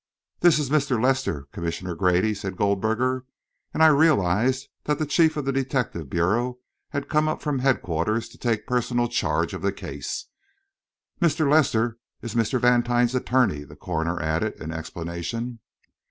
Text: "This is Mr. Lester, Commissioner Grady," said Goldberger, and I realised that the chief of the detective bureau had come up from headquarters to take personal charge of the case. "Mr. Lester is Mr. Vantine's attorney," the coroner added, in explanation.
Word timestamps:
"This 0.39 0.57
is 0.57 0.71
Mr. 0.71 0.99
Lester, 0.99 1.47
Commissioner 1.51 1.93
Grady," 1.93 2.33
said 2.33 2.57
Goldberger, 2.57 3.23
and 3.71 3.83
I 3.83 3.87
realised 3.89 4.67
that 4.85 4.97
the 4.97 5.05
chief 5.05 5.37
of 5.37 5.45
the 5.45 5.51
detective 5.51 6.09
bureau 6.09 6.57
had 6.89 7.07
come 7.07 7.27
up 7.27 7.39
from 7.43 7.59
headquarters 7.59 8.27
to 8.29 8.39
take 8.39 8.65
personal 8.65 9.07
charge 9.07 9.53
of 9.53 9.61
the 9.61 9.71
case. 9.71 10.25
"Mr. 11.21 11.47
Lester 11.47 11.99
is 12.19 12.33
Mr. 12.33 12.59
Vantine's 12.59 13.13
attorney," 13.13 13.63
the 13.63 13.75
coroner 13.75 14.19
added, 14.19 14.59
in 14.59 14.71
explanation. 14.71 15.59